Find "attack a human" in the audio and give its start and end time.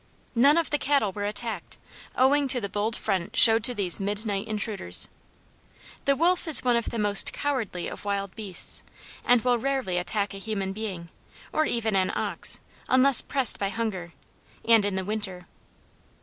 9.99-10.73